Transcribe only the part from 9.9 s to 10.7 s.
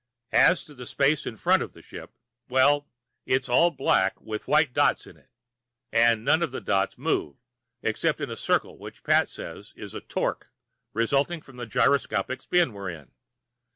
a "torque"